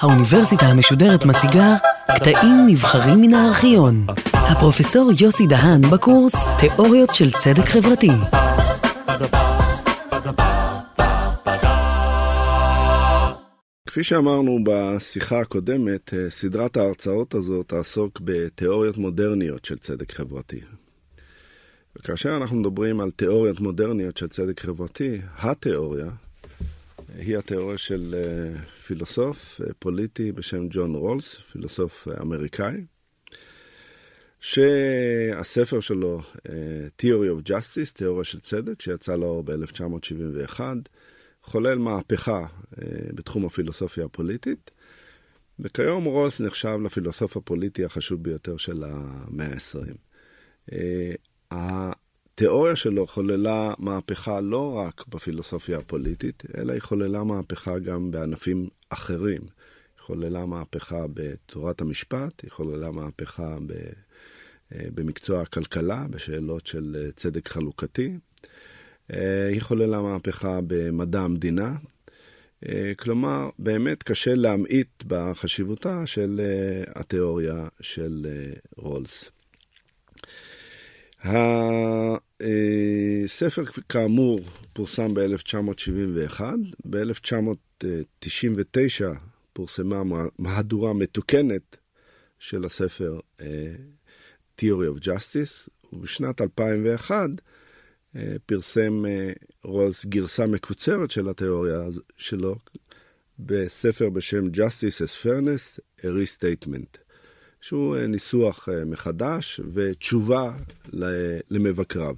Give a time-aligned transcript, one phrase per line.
[0.00, 1.76] האוניברסיטה המשודרת מציגה
[2.14, 4.06] קטעים נבחרים מן הארכיון.
[4.32, 8.10] הפרופסור יוסי דהן בקורס תיאוריות של צדק חברתי.
[13.86, 20.60] כפי שאמרנו בשיחה הקודמת, אה, סדרת ההרצאות הזאת תעסוק בתיאוריות מודרניות של צדק חברתי.
[21.96, 26.06] וכאשר אנחנו מדברים על תיאוריות מודרניות של צדק חברתי, התיאוריה
[27.18, 32.84] היא התיאוריה של אה, פילוסוף אה, פוליטי בשם ג'ון רולס, פילוסוף אמריקאי,
[34.40, 36.22] שהספר שלו,
[37.02, 40.60] Theory of Justice, תיאוריה של צדק, שיצא לאור ב-1971,
[41.42, 44.70] חולל מהפכה אה, בתחום הפילוסופיה הפוליטית,
[45.58, 49.96] וכיום רוס נחשב לפילוסוף הפוליטי החשוב ביותר של המאה ה-20.
[52.42, 58.68] אה, התיאוריה שלו חוללה מהפכה לא רק בפילוסופיה הפוליטית, אלא היא חוללה מהפכה גם בענפים
[58.88, 59.40] אחרים.
[59.40, 63.72] היא חוללה מהפכה בתורת המשפט, היא חוללה מהפכה ב,
[64.74, 68.16] אה, במקצוע הכלכלה, בשאלות של צדק חלוקתי.
[69.12, 71.74] אה, היא חוללה מהפכה במדע המדינה.
[72.68, 78.26] אה, כלומר, באמת קשה להמעיט בחשיבותה של אה, התיאוריה של
[78.76, 79.30] רולס.
[83.24, 84.40] הספר, כאמור,
[84.72, 86.40] פורסם ב-1971.
[86.90, 89.04] ב-1999
[89.52, 90.02] פורסמה
[90.38, 91.76] מהדורה מתוקנת
[92.38, 93.20] של הספר
[94.60, 97.30] Theory of Justice, ובשנת 2001
[98.46, 99.32] פרסם אה,
[99.64, 101.82] רולס גרסה מקוצרת של התיאוריה
[102.16, 102.56] שלו
[103.38, 106.98] בספר בשם Justice as Fairness, a Restatement,
[107.62, 110.52] שהוא אה, ניסוח אה, מחדש ותשובה
[111.50, 112.16] למבקריו.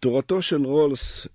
[0.00, 1.26] תורתו של רולס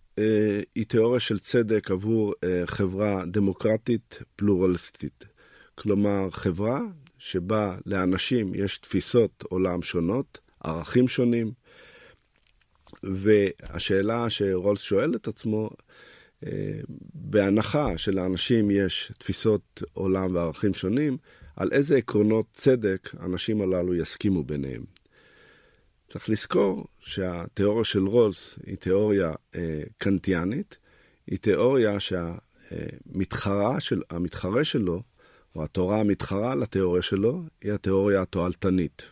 [0.75, 2.33] היא תיאוריה של צדק עבור
[2.65, 5.25] חברה דמוקרטית פלורליסטית.
[5.75, 6.79] כלומר, חברה
[7.17, 11.51] שבה לאנשים יש תפיסות עולם שונות, ערכים שונים.
[13.03, 15.75] והשאלה שרולס שואל את עצמו, אה,
[17.13, 21.17] בהנחה שלאנשים יש תפיסות עולם וערכים שונים,
[21.55, 24.83] על איזה עקרונות צדק האנשים הללו יסכימו ביניהם.
[26.07, 30.77] צריך לזכור שהתיאוריה של רולס היא תיאוריה אה, קנטיאנית,
[31.27, 34.01] היא תיאוריה שהמתחרה של,
[34.63, 35.01] שלו,
[35.55, 39.03] או התורה המתחרה לתיאוריה שלו, היא התיאוריה התועלתנית.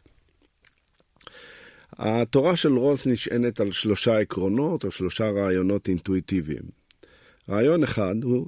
[1.98, 6.83] התורה של רוס נשענת על שלושה עקרונות או שלושה רעיונות אינטואיטיביים.
[7.50, 8.48] רעיון אחד הוא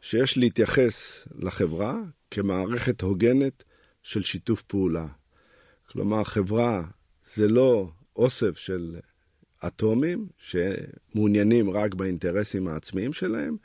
[0.00, 3.64] שיש להתייחס לחברה כמערכת הוגנת
[4.02, 5.06] של שיתוף פעולה.
[5.88, 6.84] כלומר, חברה
[7.22, 8.96] זה לא אוסף של
[9.66, 13.56] אטומים שמעוניינים רק באינטרסים העצמיים שלהם,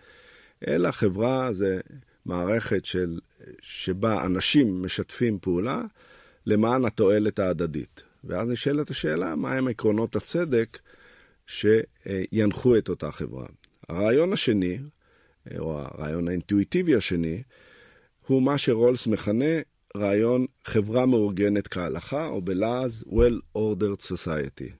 [0.67, 1.79] אלא חברה זה
[2.25, 3.19] מערכת של,
[3.61, 5.81] שבה אנשים משתפים פעולה
[6.45, 8.03] למען התועלת ההדדית.
[8.23, 10.79] ואז נשאלת השאלה, מהם עקרונות הצדק
[11.47, 13.45] שינחו את אותה חברה.
[13.89, 14.77] הרעיון השני,
[15.59, 17.43] או הרעיון האינטואיטיבי השני,
[18.27, 19.55] הוא מה שרולס מכנה
[19.97, 24.71] רעיון חברה מאורגנת כהלכה, או בלעז Well-Ordered Society.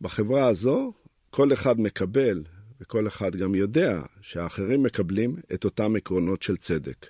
[0.00, 0.92] בחברה הזו,
[1.30, 2.44] כל אחד מקבל,
[2.80, 7.06] וכל אחד גם יודע, שהאחרים מקבלים את אותם עקרונות של צדק.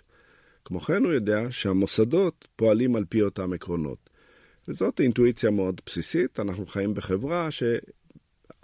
[0.64, 4.10] כמו כן הוא יודע שהמוסדות פועלים על פי אותם עקרונות.
[4.68, 6.40] וזאת אינטואיציה מאוד בסיסית.
[6.40, 7.50] אנחנו חיים בחברה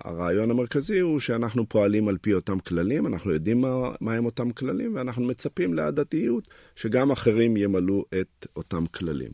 [0.02, 4.50] שהרעיון המרכזי הוא שאנחנו פועלים על פי אותם כללים, אנחנו יודעים מה, מה הם אותם
[4.50, 9.30] כללים, ואנחנו מצפים להדתיות שגם אחרים ימלאו את אותם כללים.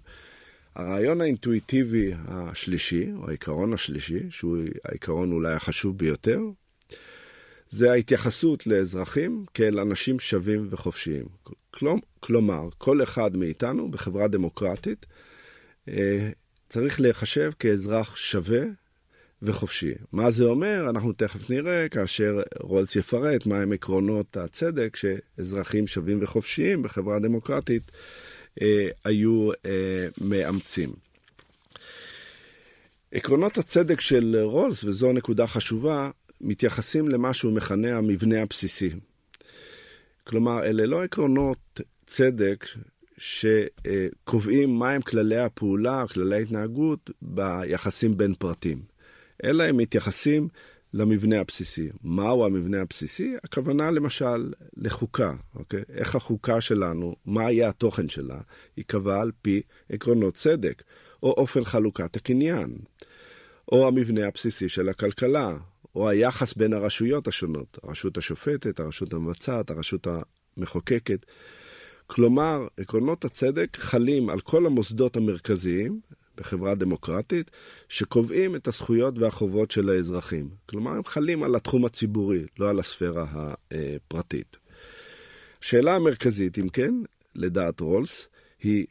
[0.76, 6.41] הרעיון האינטואיטיבי השלישי, או העיקרון השלישי, שהוא העיקרון אולי החשוב ביותר,
[7.69, 11.27] זה ההתייחסות לאזרחים כאל אנשים שווים וחופשיים.
[12.21, 15.06] כלומר, כל אחד מאיתנו בחברה דמוקרטית
[15.88, 16.31] אה,
[16.69, 18.62] צריך להיחשב כאזרח שווה
[19.43, 19.95] וחופשי.
[20.12, 20.87] מה זה אומר?
[20.91, 27.92] אנחנו תכף נראה כאשר רולס יפרט מהם עקרונות הצדק שאזרחים שווים וחופשיים בחברה דמוקרטית
[28.63, 30.91] אה, היו אה, מאמצים.
[33.13, 36.10] עקרונות הצדק של רולס, וזו נקודה חשובה,
[36.41, 38.91] מתייחסים למה שהוא מכנה המבנה הבסיסי.
[40.25, 42.66] כלומר, אלה לא עקרונות צדק
[43.19, 48.83] שקובעים מהם כללי הפעולה, כללי ההתנהגות ביחסים בין פרטים,
[49.45, 50.48] אלא הם מתייחסים
[50.95, 51.89] למבנה הבסיסי.
[52.03, 53.34] מהו המבנה הבסיסי?
[53.45, 55.83] הכוונה למשל לחוקה, אוקיי?
[55.89, 58.41] איך החוקה שלנו, מה יהיה התוכן שלה,
[58.77, 60.83] ייקבע על פי עקרונות צדק,
[61.22, 62.78] או אופן חלוקת הקניין,
[63.72, 65.57] או המבנה הבסיסי של הכלכלה,
[65.95, 70.07] או היחס בין הרשויות השונות, הרשות השופטת, הרשות המבצעת, הרשות
[70.57, 71.27] המחוקקת.
[72.07, 76.01] כלומר, עקרונות הצדק חלים על כל המוסדות המרכזיים
[76.41, 77.51] בחברה דמוקרטית,
[77.89, 80.48] שקובעים את הזכויות והחובות של האזרחים.
[80.66, 83.27] כלומר, הם חלים על התחום הציבורי, לא על הספירה
[83.71, 84.57] הפרטית.
[85.63, 86.95] השאלה המרכזית, אם כן,
[87.34, 88.28] לדעת רולס,
[88.63, 88.87] היא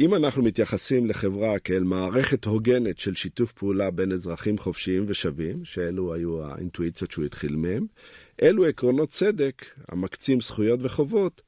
[0.00, 6.14] אם אנחנו מתייחסים לחברה כאל מערכת הוגנת של שיתוף פעולה בין אזרחים חופשיים ושווים, שאלו
[6.14, 7.86] היו האינטואיציות שהוא התחיל מהם,
[8.42, 11.42] אלו עקרונות צדק המקצים זכויות וחובות,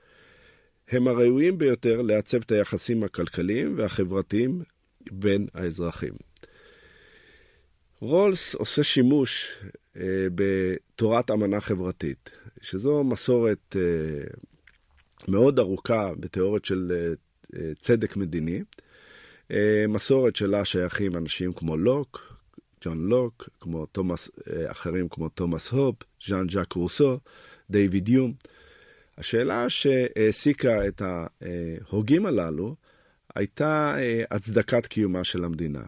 [0.89, 4.63] הם הראויים ביותר לעצב את היחסים הכלכליים והחברתיים
[5.13, 6.13] בין האזרחים.
[8.01, 9.59] רולס עושה שימוש
[9.97, 12.31] אה, בתורת אמנה חברתית,
[12.61, 14.25] שזו מסורת אה,
[15.29, 17.13] מאוד ארוכה בתיאוריות של אה,
[17.61, 18.63] אה, צדק מדיני.
[19.51, 22.37] אה, מסורת שלה שייכים אנשים כמו לוק,
[22.85, 27.19] ג'ון לוק, כמו תומאס, אה, אחרים כמו תומאס הופ, ז'אן ז'אק רוסו,
[27.71, 28.33] דיוויד יום.
[29.19, 32.77] השאלה שהעסיקה את ההוגים הללו
[33.37, 33.97] הייתה
[34.31, 35.83] הצדקת קיומה של המדינה.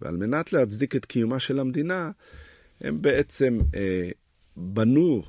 [0.00, 2.10] ועל מנת להצדיק את קיומה של המדינה,
[2.80, 3.60] הם בעצם
[4.56, 5.22] בנו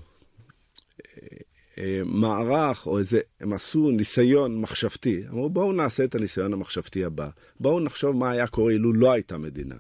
[1.78, 5.24] אה, מערך או איזה, הם עשו ניסיון מחשבתי.
[5.30, 7.30] אמרו, בואו נעשה את הניסיון המחשבתי הבא.
[7.60, 9.76] בואו נחשוב מה היה קורה אילו לא הייתה מדינה.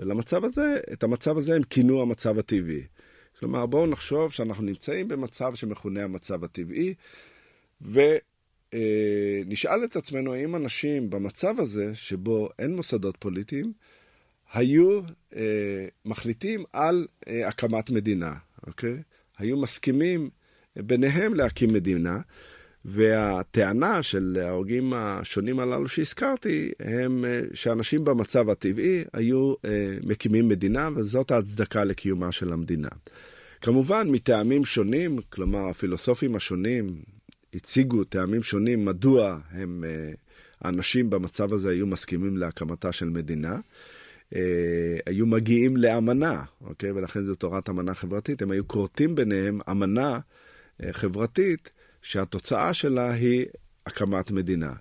[0.00, 2.82] ולמצב הזה, את המצב הזה הם כינו המצב הטבעי.
[3.38, 6.94] כלומר, בואו נחשוב שאנחנו נמצאים במצב שמכונה המצב הטבעי,
[7.80, 8.18] ונשאל
[8.74, 13.72] אה, את עצמנו האם אנשים במצב הזה, שבו אין מוסדות פוליטיים,
[14.52, 15.00] היו
[15.36, 18.32] אה, מחליטים על אה, הקמת מדינה,
[18.66, 19.02] אוקיי?
[19.38, 20.30] היו מסכימים
[20.76, 22.18] ביניהם להקים מדינה.
[22.84, 30.88] והטענה של ההוגים השונים הללו שהזכרתי, הם אה, שאנשים במצב הטבעי היו אה, מקימים מדינה,
[30.96, 32.88] וזאת ההצדקה לקיומה של המדינה.
[33.60, 37.02] כמובן, מטעמים שונים, כלומר, הפילוסופים השונים
[37.54, 40.12] הציגו טעמים שונים מדוע הם, אה,
[40.60, 43.58] האנשים במצב הזה היו מסכימים להקמתה של מדינה.
[45.06, 46.90] היו מגיעים לאמנה, אוקיי?
[46.90, 48.42] ולכן זו תורת אמנה חברתית.
[48.42, 50.18] הם היו כורתים ביניהם אמנה
[50.82, 51.70] אה, חברתית,
[52.02, 53.46] שהתוצאה שלה היא
[53.86, 54.72] הקמת מדינה.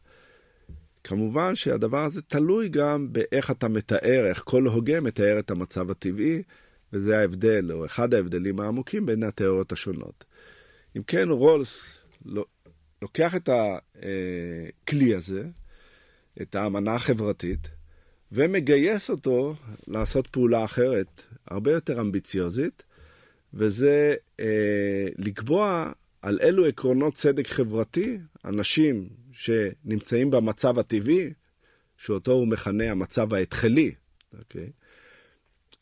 [1.04, 6.42] כמובן שהדבר הזה תלוי גם באיך אתה מתאר, איך כל הוגה מתאר את המצב הטבעי,
[6.94, 10.26] וזה ההבדל, או אחד ההבדלים העמוקים בין התיאוריות השונות.
[10.98, 12.00] אם כן, רולס
[13.02, 15.44] לוקח את הכלי הזה,
[16.42, 17.70] את האמנה החברתית,
[18.32, 19.56] ומגייס אותו
[19.88, 22.84] לעשות פעולה אחרת, הרבה יותר אמביציוזית,
[23.54, 25.92] וזה אה, לקבוע
[26.22, 31.34] על אילו עקרונות צדק חברתי אנשים שנמצאים במצב הטבעי,
[31.98, 33.92] שאותו הוא מכנה המצב ההתחלי,
[34.40, 34.72] אוקיי?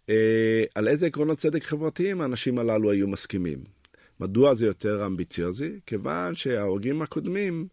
[0.10, 3.75] אה, על איזה עקרונות צדק חברתיים האנשים הללו היו מסכימים.
[4.20, 5.80] מדוע זה יותר אמביציוזי?
[5.86, 7.68] כיוון שההוגים הקודמים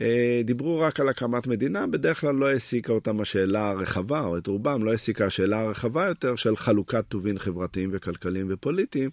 [0.00, 4.46] אה, דיברו רק על הקמת מדינה, בדרך כלל לא העסיקה אותם השאלה הרחבה, או את
[4.46, 9.10] רובם לא העסיקה השאלה הרחבה יותר של חלוקת טובין חברתיים וכלכליים ופוליטיים,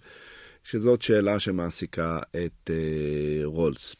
[0.64, 3.96] שזאת שאלה שמעסיקה את uh, רולס.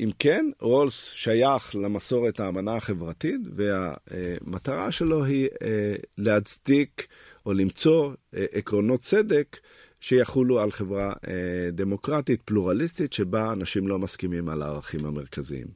[0.00, 5.58] אם כן, רולס שייך למסורת האמנה החברתית, והמטרה שלו היא uh,
[6.18, 7.06] להצדיק
[7.46, 9.58] או למצוא uh, עקרונות צדק
[10.04, 15.66] שיחולו על חברה אה, דמוקרטית, פלורליסטית, שבה אנשים לא מסכימים על הערכים המרכזיים.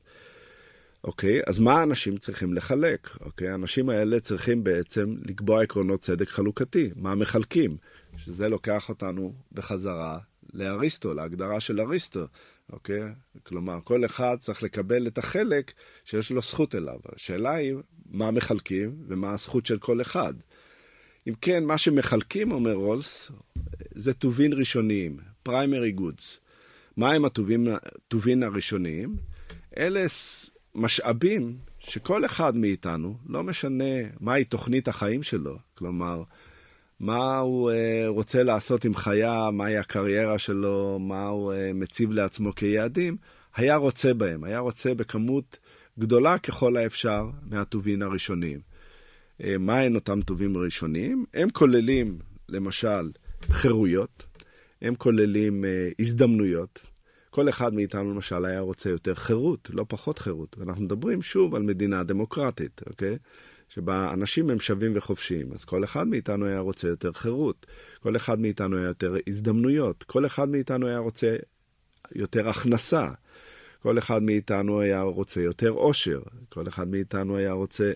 [1.04, 1.40] אוקיי?
[1.46, 3.08] אז מה אנשים צריכים לחלק?
[3.20, 3.48] אוקיי?
[3.48, 6.90] האנשים האלה צריכים בעצם לקבוע עקרונות צדק חלוקתי.
[6.96, 7.76] מה מחלקים?
[8.16, 10.18] שזה לוקח אותנו בחזרה
[10.54, 12.24] לאריסטו, להגדרה של אריסטו,
[12.72, 13.02] אוקיי?
[13.42, 15.72] כלומר, כל אחד צריך לקבל את החלק
[16.04, 16.98] שיש לו זכות אליו.
[17.14, 17.74] השאלה היא
[18.10, 20.34] מה מחלקים ומה הזכות של כל אחד.
[21.28, 23.30] אם כן, מה שמחלקים, אומר רולס,
[23.98, 25.16] זה טובין ראשוניים,
[25.48, 26.38] primary goods.
[26.96, 29.16] מה הם הטובין הראשוניים?
[29.78, 30.06] אלה
[30.74, 33.84] משאבים שכל אחד מאיתנו, לא משנה
[34.20, 36.22] מהי תוכנית החיים שלו, כלומר,
[37.00, 37.74] מה הוא uh,
[38.08, 43.16] רוצה לעשות עם חיה, מהי הקריירה שלו, מה הוא uh, מציב לעצמו כיעדים,
[43.54, 45.58] היה רוצה בהם, היה רוצה בכמות
[45.98, 48.60] גדולה ככל האפשר מהטובין הראשוניים.
[48.60, 51.24] Uh, מהן אותם טובים ראשוניים?
[51.34, 53.10] הם כוללים, למשל,
[53.50, 54.26] חירויות,
[54.82, 56.82] הם כוללים uh, הזדמנויות.
[57.30, 60.56] כל אחד מאיתנו למשל היה רוצה יותר חירות, לא פחות חירות.
[60.58, 63.16] ואנחנו מדברים שוב על מדינה דמוקרטית, אוקיי?
[63.68, 65.52] שבה אנשים הם שווים וחופשיים.
[65.52, 67.66] אז כל אחד מאיתנו היה רוצה יותר חירות,
[68.00, 71.36] כל אחד מאיתנו היה יותר הזדמנויות, כל אחד מאיתנו היה רוצה
[72.14, 73.08] יותר הכנסה,
[73.82, 77.92] כל אחד מאיתנו היה רוצה יותר עושר, כל אחד מאיתנו היה רוצה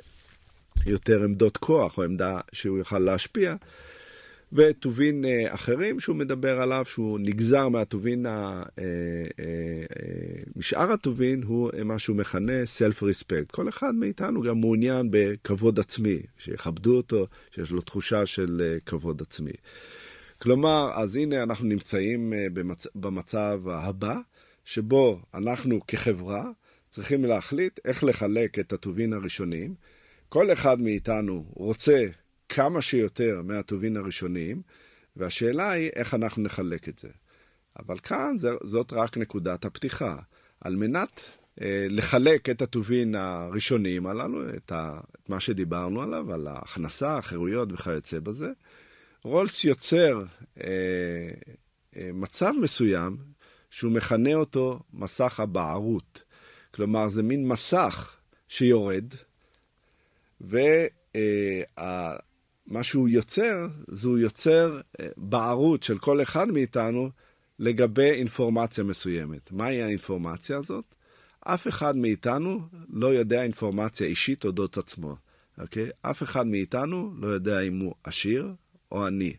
[0.87, 3.55] יותר עמדות כוח או עמדה שהוא יוכל להשפיע.
[4.53, 8.63] וטובין אה, אחרים שהוא מדבר עליו, שהוא נגזר מהטובין, ה...
[8.79, 8.85] אה,
[10.57, 13.53] משאר הטובין, הוא מה שהוא מכנה self-respect.
[13.53, 19.53] כל אחד מאיתנו גם מעוניין בכבוד עצמי, שיכבדו אותו, שיש לו תחושה של כבוד עצמי.
[20.39, 22.87] כלומר, אז הנה אנחנו נמצאים במצ...
[22.95, 24.19] במצב הבא,
[24.65, 26.45] שבו אנחנו כחברה
[26.91, 29.75] צריכים להחליט איך לחלק את הטובין הראשוניים.
[30.29, 32.07] כל אחד מאיתנו רוצה
[32.53, 34.63] כמה שיותר מהטובין הראשוניים,
[35.17, 37.09] והשאלה היא איך אנחנו נחלק את זה.
[37.79, 40.17] אבל כאן זאת רק נקודת הפתיחה.
[40.61, 41.21] על מנת
[41.61, 47.73] אה, לחלק את הטובין הראשוניים הללו, את, ה, את מה שדיברנו עליו, על ההכנסה, החירויות
[47.73, 48.51] וכיוצא בזה,
[49.25, 50.23] רולס יוצר
[50.61, 50.65] אה,
[51.97, 53.17] אה, מצב מסוים
[53.71, 56.23] שהוא מכנה אותו מסך הבערות.
[56.75, 58.17] כלומר, זה מין מסך
[58.49, 59.15] שיורד,
[60.41, 60.93] ומה
[62.77, 67.11] אה, שהוא יוצר, זה הוא יוצר אה, בערות של כל אחד מאיתנו
[67.59, 69.53] לגבי אינפורמציה מסוימת.
[69.53, 70.85] מהי האינפורמציה הזאת?
[71.41, 75.17] אף אחד מאיתנו לא יודע אינפורמציה אישית אודות עצמו,
[75.59, 75.91] אוקיי?
[76.03, 78.55] אף אחד מאיתנו לא יודע אם הוא עשיר
[78.93, 79.37] או עני.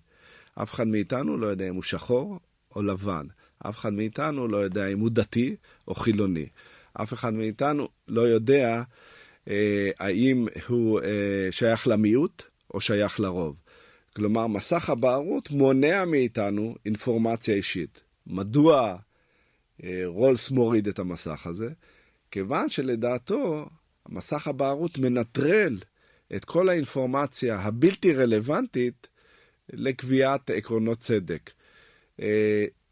[0.55, 2.39] אף אחד מאיתנו לא יודע אם הוא שחור
[2.75, 3.27] או לבן.
[3.59, 5.55] אף אחד מאיתנו לא יודע אם הוא דתי
[5.87, 6.47] או חילוני.
[6.93, 8.83] אף אחד מאיתנו לא יודע
[9.47, 13.55] אה, האם הוא אה, שייך למיעוט או שייך לרוב.
[14.15, 18.03] כלומר, מסך הבערות מונע מאיתנו אינפורמציה אישית.
[18.27, 18.97] מדוע
[19.83, 21.69] אה, רולס מוריד את המסך הזה?
[22.31, 23.69] כיוון שלדעתו,
[24.09, 25.77] מסך הבערות מנטרל
[26.35, 29.07] את כל האינפורמציה הבלתי רלוונטית
[29.69, 31.51] לקביעת עקרונות צדק.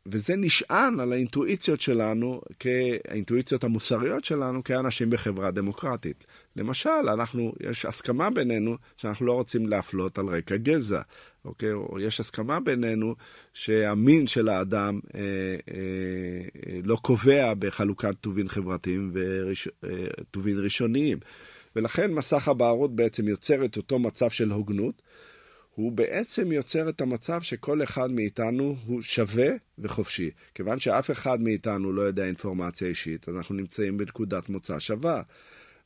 [0.07, 2.41] אה, וזה נשען על האינטואיציות שלנו,
[3.07, 6.25] האינטואיציות המוסריות שלנו כאנשים בחברה דמוקרטית.
[6.55, 11.01] למשל, אנחנו, יש הסכמה בינינו שאנחנו לא רוצים להפלות על רקע גזע,
[11.45, 11.73] אוקיי?
[11.73, 13.15] או יש הסכמה בינינו
[13.53, 15.21] שהמין של האדם אה,
[15.73, 21.19] אה, לא קובע בחלוקת טובין חברתיים וטובין אה, ראשוניים.
[21.75, 25.01] ולכן מסך הבערות בעצם יוצר את אותו מצב של הוגנות.
[25.75, 29.49] הוא בעצם יוצר את המצב שכל אחד מאיתנו הוא שווה
[29.79, 30.29] וחופשי.
[30.55, 35.21] כיוון שאף אחד מאיתנו לא יודע אינפורמציה אישית, אנחנו נמצאים בנקודת מוצא שווה.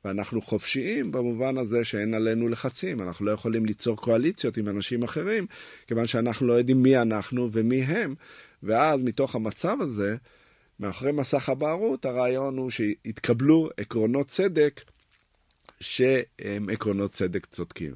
[0.06, 3.02] ואנחנו חופשיים במובן הזה שאין עלינו לחצים.
[3.02, 5.46] אנחנו לא יכולים ליצור קואליציות עם אנשים אחרים,
[5.88, 8.16] כיוון שאנחנו לא יודעים מי אנחנו ומי הם.
[8.64, 10.16] ואז מתוך המצב הזה,
[10.80, 14.82] מאחורי מסך הבערות, הרעיון הוא שיתקבלו עקרונות צדק
[15.80, 17.96] שהם עקרונות צדק צודקים.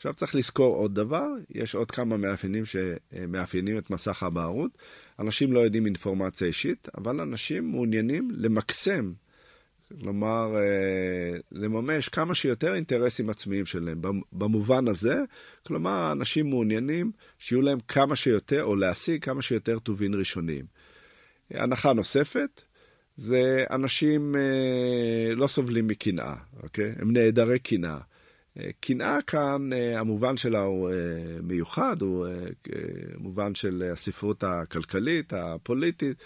[0.00, 4.78] עכשיו צריך לזכור עוד דבר, יש עוד כמה מאפיינים שמאפיינים את מסך הבערות.
[5.18, 9.12] אנשים לא יודעים אינפורמציה אישית, אבל אנשים מעוניינים למקסם,
[10.00, 14.00] כלומר, אה, לממש כמה שיותר אינטרסים עצמיים שלהם.
[14.32, 15.16] במובן הזה,
[15.66, 20.64] כלומר, אנשים מעוניינים שיהיו להם כמה שיותר, או להשיג כמה שיותר טובין ראשוניים.
[21.50, 22.62] הנחה נוספת,
[23.16, 26.92] זה אנשים אה, לא סובלים מקנאה, אוקיי?
[26.98, 27.98] הם נעדרי קנאה.
[28.80, 30.94] קנאה כאן, אה, המובן שלה הוא אה,
[31.42, 32.32] מיוחד, הוא אה,
[33.18, 36.16] מובן של הספרות הכלכלית, הפוליטית.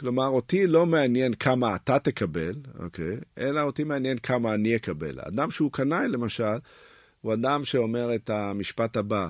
[0.00, 3.16] כלומר, אותי לא מעניין כמה אתה תקבל, אוקיי?
[3.38, 5.20] אלא אותי מעניין כמה אני אקבל.
[5.20, 6.58] אדם שהוא קנאי, למשל,
[7.20, 9.28] הוא אדם שאומר את המשפט הבא,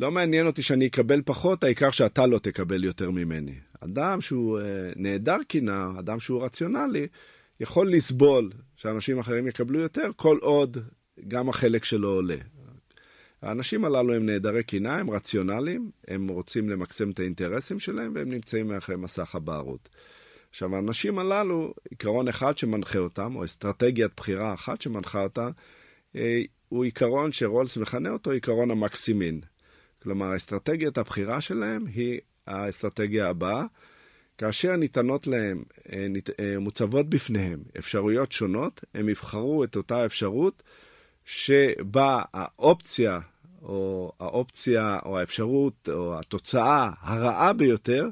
[0.00, 3.54] לא מעניין אותי שאני אקבל פחות, העיקר שאתה לא תקבל יותר ממני.
[3.80, 4.60] אדם שהוא
[4.96, 7.06] נעדר קנאה, אדם שהוא רציונלי,
[7.60, 10.78] יכול לסבול שאנשים אחרים יקבלו יותר, כל עוד
[11.28, 12.36] גם החלק שלו עולה.
[13.42, 18.68] האנשים הללו הם נעדרי קנאה, הם רציונליים, הם רוצים למקסם את האינטרסים שלהם והם נמצאים
[18.68, 19.88] מאחורי מסך הבערות.
[20.50, 25.50] עכשיו, האנשים הללו, עיקרון אחד שמנחה אותם, או אסטרטגיית בחירה אחת שמנחה אותם,
[26.16, 29.40] אה, הוא עיקרון שרולס מכנה אותו עיקרון המקסימין.
[30.02, 33.64] כלומר, אסטרטגיית הבחירה שלהם היא האסטרטגיה הבאה,
[34.38, 36.06] כאשר ניתנות להם, אה,
[36.40, 40.62] אה, מוצבות בפניהם אפשרויות שונות, הם יבחרו את אותה אפשרות
[41.28, 43.18] שבה האופציה,
[43.62, 48.08] או האופציה, או האפשרות, או התוצאה הרעה ביותר,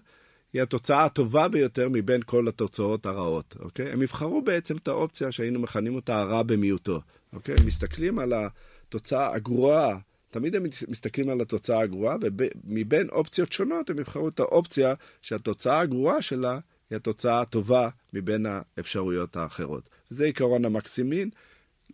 [0.52, 3.92] היא התוצאה הטובה ביותר מבין כל התוצאות הרעות, אוקיי?
[3.92, 7.00] הם יבחרו בעצם את האופציה שהיינו מכנים אותה הרע במיעוטו,
[7.32, 7.54] אוקיי?
[7.58, 9.98] הם מסתכלים על התוצאה הגרועה,
[10.30, 16.22] תמיד הם מסתכלים על התוצאה הגרועה, ומבין אופציות שונות הם יבחרו את האופציה שהתוצאה הגרועה
[16.22, 16.58] שלה
[16.90, 19.88] היא התוצאה הטובה מבין האפשרויות האחרות.
[20.10, 21.30] זה עיקרון המקסימין,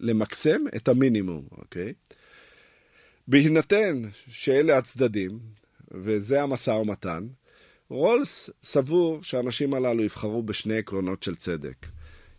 [0.00, 1.92] למקסם את המינימום, אוקיי?
[3.28, 5.38] בהינתן שאלה הצדדים,
[5.90, 7.26] וזה המשא ומתן,
[7.88, 11.86] רולס סבור שהאנשים הללו יבחרו בשני עקרונות של צדק.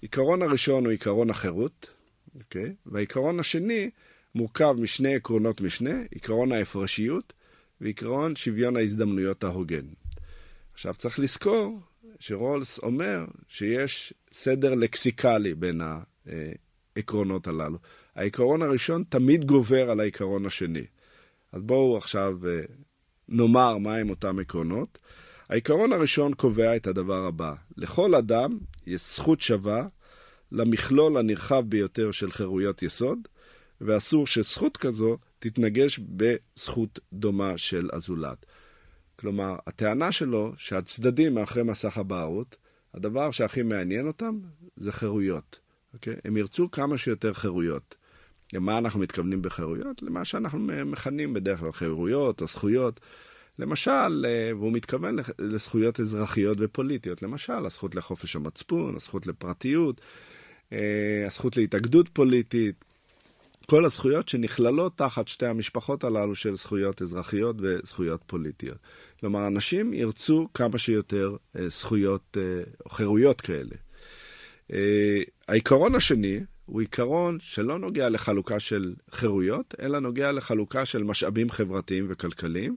[0.01, 1.93] עיקרון הראשון הוא עיקרון החירות,
[2.35, 2.75] אוקיי?
[2.85, 3.89] והעיקרון השני
[4.35, 7.33] מורכב משני עקרונות משנה, עיקרון ההפרשיות
[7.81, 9.85] ועקרון שוויון ההזדמנויות ההוגן.
[10.73, 11.79] עכשיו צריך לזכור
[12.19, 15.81] שרולס אומר שיש סדר לקסיקלי בין
[16.95, 17.77] העקרונות הללו.
[18.15, 20.85] העיקרון הראשון תמיד גובר על העיקרון השני.
[21.51, 22.61] אז בואו עכשיו אה,
[23.29, 24.99] נאמר מהם אותם עקרונות.
[25.49, 28.57] העיקרון הראשון קובע את הדבר הבא: לכל אדם
[28.87, 29.87] יש זכות שווה
[30.51, 33.19] למכלול הנרחב ביותר של חירויות יסוד,
[33.81, 38.45] ואסור שזכות כזו תתנגש בזכות דומה של הזולת.
[39.15, 42.57] כלומר, הטענה שלו שהצדדים מאחורי מסך הבערות,
[42.93, 44.39] הדבר שהכי מעניין אותם
[44.75, 45.59] זה חירויות.
[45.93, 46.15] אוקיי?
[46.25, 47.95] הם ירצו כמה שיותר חירויות.
[48.53, 50.01] למה אנחנו מתכוונים בחירויות?
[50.01, 52.99] למה שאנחנו מכנים בדרך כלל חירויות או זכויות.
[53.59, 60.01] למשל, אה, והוא מתכוון לזכויות אזרחיות ופוליטיות, למשל, הזכות לחופש המצפון, הזכות לפרטיות,
[60.73, 60.77] אה,
[61.27, 62.85] הזכות להתאגדות פוליטית,
[63.65, 68.77] כל הזכויות שנכללות תחת שתי המשפחות הללו של זכויות אזרחיות וזכויות פוליטיות.
[69.19, 72.37] כלומר, אנשים ירצו כמה שיותר אה, זכויות
[72.85, 73.75] או חירויות כאלה.
[75.47, 82.05] העיקרון השני הוא עיקרון שלא נוגע לחלוקה של חירויות, אלא נוגע לחלוקה של משאבים חברתיים
[82.09, 82.75] וכלכליים,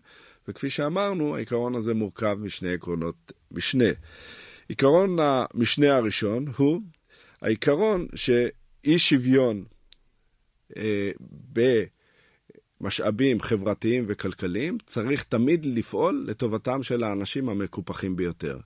[0.48, 3.88] וכפי שאמרנו, העיקרון הזה מורכב משני עקרונות משנה.
[4.68, 6.80] עיקרון המשנה הראשון הוא
[7.42, 9.64] העיקרון שאי שוויון
[10.76, 11.10] אה,
[12.80, 18.58] במשאבים חברתיים וכלכליים צריך תמיד לפעול לטובתם של האנשים המקופחים ביותר.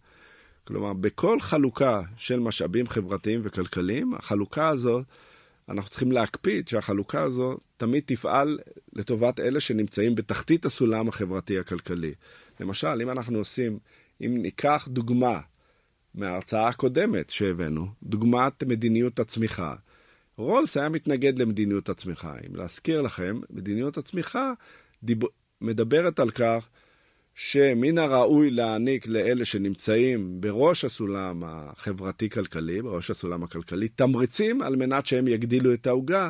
[0.70, 5.04] כלומר, בכל חלוקה של משאבים חברתיים וכלכליים, החלוקה הזאת,
[5.68, 8.58] אנחנו צריכים להקפיד שהחלוקה הזו תמיד תפעל
[8.92, 12.14] לטובת אלה שנמצאים בתחתית הסולם החברתי-הכלכלי.
[12.60, 13.78] למשל, אם אנחנו עושים,
[14.20, 15.40] אם ניקח דוגמה
[16.14, 19.74] מההרצאה הקודמת שהבאנו, דוגמת מדיניות הצמיחה.
[20.36, 22.34] רולס היה מתנגד למדיניות הצמיחה.
[22.46, 24.52] אם להזכיר לכם, מדיניות הצמיחה
[25.02, 25.18] דיב...
[25.60, 26.68] מדברת על כך
[27.42, 35.28] שמן הראוי להעניק לאלה שנמצאים בראש הסולם החברתי-כלכלי, בראש הסולם הכלכלי, תמריצים על מנת שהם
[35.28, 36.28] יגדילו את העוגה,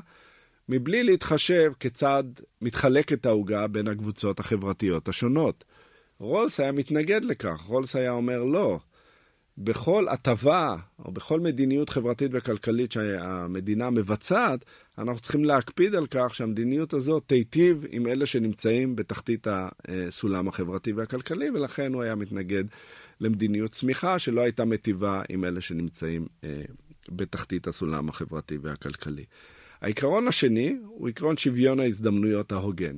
[0.68, 2.24] מבלי להתחשב כיצד
[2.62, 5.64] מתחלקת העוגה בין הקבוצות החברתיות השונות.
[6.18, 8.78] רולס היה מתנגד לכך, רולס היה אומר לא.
[9.58, 14.64] בכל הטבה או בכל מדיניות חברתית וכלכלית שהמדינה מבצעת,
[15.00, 21.50] אנחנו צריכים להקפיד על כך שהמדיניות הזאת תיטיב עם אלה שנמצאים בתחתית הסולם החברתי והכלכלי,
[21.50, 22.64] ולכן הוא היה מתנגד
[23.20, 26.62] למדיניות צמיחה שלא הייתה מטיבה עם אלה שנמצאים אה,
[27.08, 29.24] בתחתית הסולם החברתי והכלכלי.
[29.80, 32.96] העיקרון השני הוא עקרון שוויון ההזדמנויות ההוגן.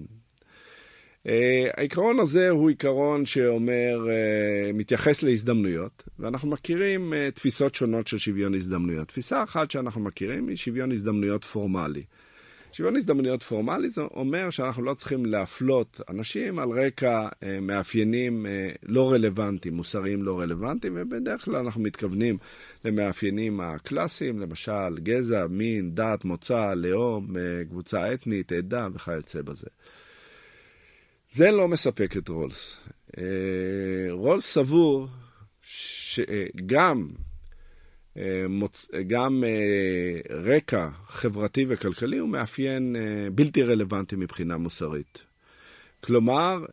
[1.26, 1.30] Uh,
[1.76, 8.54] העיקרון הזה הוא עיקרון שאומר, uh, מתייחס להזדמנויות, ואנחנו מכירים uh, תפיסות שונות של שוויון
[8.54, 9.08] הזדמנויות.
[9.08, 12.02] תפיסה אחת שאנחנו מכירים היא שוויון הזדמנויות פורמלי.
[12.72, 18.78] שוויון הזדמנויות פורמלי זה אומר שאנחנו לא צריכים להפלות אנשים על רקע uh, מאפיינים uh,
[18.82, 22.38] לא רלוונטיים, מוסריים לא רלוונטיים, ובדרך כלל אנחנו מתכוונים
[22.85, 29.66] למאפיינים הקלאסיים, למשל גזע, מין, דת, מוצא, לאום, uh, קבוצה אתנית, עדה וכיוצא בזה.
[31.33, 32.77] זה לא מספק את רולס.
[33.18, 33.23] אה,
[34.11, 35.09] רולס סבור
[35.62, 37.09] שגם
[38.16, 38.23] אה,
[39.07, 42.97] גם אה, רקע חברתי וכלכלי הוא מאפיין
[43.35, 45.23] בלתי רלוונטי מבחינה מוסרית.
[46.01, 46.64] כלומר,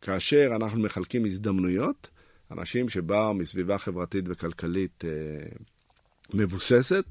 [0.00, 2.08] כאשר אנחנו מחלקים הזדמנויות,
[2.50, 5.04] אנשים שבאו מסביבה חברתית וכלכלית
[6.34, 7.04] מבוססת,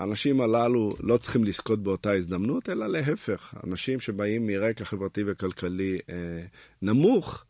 [0.00, 6.14] האנשים הללו לא צריכים לזכות באותה הזדמנות, אלא להפך, אנשים שבאים מרקע חברתי וכלכלי אה,
[6.82, 7.44] נמוך,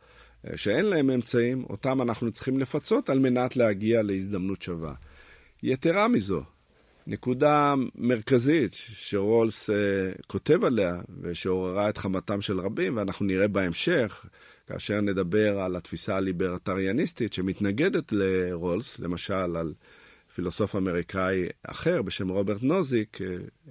[0.47, 4.95] אה, שאין להם אמצעים, אותם אנחנו צריכים לפצות על מנת להגיע להזדמנות שווה.
[5.63, 6.43] יתרה מזו,
[7.07, 9.77] נקודה מרכזית שרולס אה,
[10.27, 14.27] כותב עליה ושעוררה את חמתם של רבים, ואנחנו נראה בהמשך,
[14.67, 19.73] כאשר נדבר על התפיסה הליברטריאניסטית שמתנגדת לרולס, למשל על
[20.35, 23.27] פילוסוף אמריקאי אחר בשם רוברט נוזיק, אה,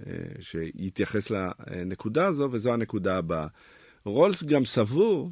[0.08, 3.48] אה, שיתייחס לנקודה הזו, וזו הנקודה הבאה.
[4.06, 5.30] רולס גם סבור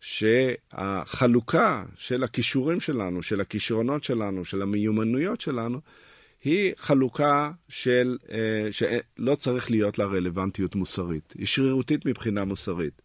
[0.00, 5.80] שהחלוקה של הכישורים שלנו, של הכישרונות שלנו, של המיומנויות שלנו,
[6.44, 11.34] היא חלוקה של, אה, שלא צריך להיות לה רלוונטיות מוסרית.
[11.38, 13.02] היא שרירותית מבחינה מוסרית.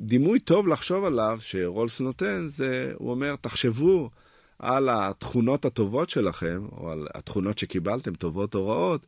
[0.00, 4.10] דימוי טוב לחשוב עליו, שרולס נותן, זה, הוא אומר, תחשבו
[4.58, 9.06] על התכונות הטובות שלכם, או על התכונות שקיבלתם, טובות או רעות,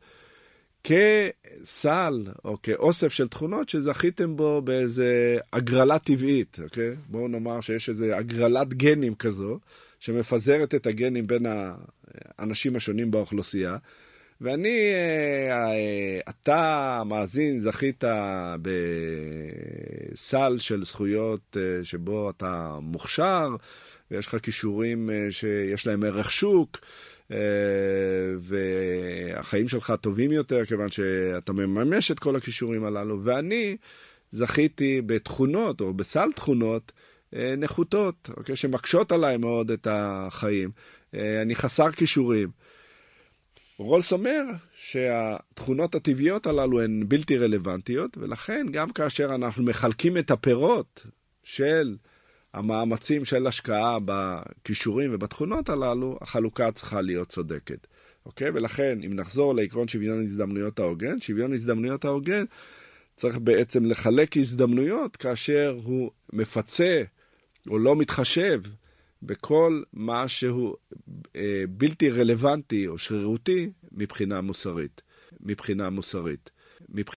[0.83, 6.95] כסל או כאוסף של תכונות שזכיתם בו באיזה הגרלה טבעית, אוקיי?
[7.07, 9.59] בואו נאמר שיש איזו הגרלת גנים כזו,
[9.99, 11.45] שמפזרת את הגנים בין
[12.37, 13.77] האנשים השונים באוכלוסייה,
[14.41, 14.91] ואני,
[15.49, 18.03] אה, אתה, מאזין, זכית
[20.11, 23.47] בסל של זכויות שבו אתה מוכשר,
[24.11, 26.79] ויש לך כישורים שיש להם ערך שוק.
[28.39, 33.23] והחיים שלך טובים יותר כיוון שאתה מממש את כל הכישורים הללו.
[33.23, 33.77] ואני
[34.31, 36.91] זכיתי בתכונות, או בסל תכונות,
[37.35, 38.55] אה, נחותות, אוקיי?
[38.55, 40.71] שמקשות עליי מאוד את החיים.
[41.15, 42.49] אה, אני חסר כישורים.
[43.77, 44.43] רולס אומר
[44.73, 51.05] שהתכונות הטבעיות הללו הן בלתי רלוונטיות, ולכן גם כאשר אנחנו מחלקים את הפירות
[51.43, 51.95] של
[52.53, 57.87] המאמצים של השקעה בכישורים ובתכונות הללו, החלוקה צריכה להיות צודקת.
[58.25, 58.49] אוקיי?
[58.49, 62.43] ולכן, אם נחזור לעקרון שוויון הזדמנויות ההוגן, שוויון הזדמנויות ההוגן
[63.15, 67.03] צריך בעצם לחלק הזדמנויות כאשר הוא מפצה
[67.69, 68.61] או לא מתחשב
[69.23, 70.75] בכל מה שהוא
[71.35, 75.01] אה, בלתי רלוונטי או שרירותי מבחינה מוסרית.
[75.41, 76.51] מבחינה מוסרית.
[76.89, 77.13] מבח...